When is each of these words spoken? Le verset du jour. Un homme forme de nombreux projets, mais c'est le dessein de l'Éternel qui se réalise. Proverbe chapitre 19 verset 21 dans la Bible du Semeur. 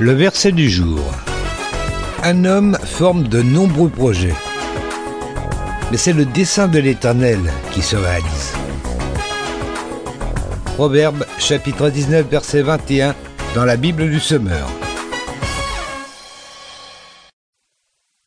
Le 0.00 0.12
verset 0.12 0.52
du 0.52 0.68
jour. 0.68 1.00
Un 2.22 2.44
homme 2.44 2.76
forme 2.84 3.24
de 3.24 3.42
nombreux 3.42 3.88
projets, 3.88 4.34
mais 5.90 5.96
c'est 5.96 6.12
le 6.12 6.24
dessein 6.24 6.68
de 6.68 6.78
l'Éternel 6.78 7.38
qui 7.72 7.82
se 7.82 7.96
réalise. 7.96 8.52
Proverbe 10.76 11.24
chapitre 11.38 11.90
19 11.90 12.26
verset 12.28 12.62
21 12.62 13.14
dans 13.54 13.64
la 13.64 13.76
Bible 13.76 14.10
du 14.10 14.18
Semeur. 14.18 14.68